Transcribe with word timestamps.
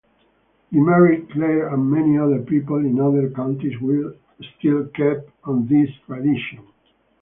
Limerick, 0.71 1.29
Clare 1.29 1.67
and 1.71 1.87
many 1.91 2.17
other 2.17 2.39
people 2.39 2.77
in 2.77 2.99
other 2.99 3.29
counties 3.29 3.75
still 4.57 4.87
keep 4.95 5.19
on 5.43 5.67
this 5.67 5.91
tradition. 6.07 6.65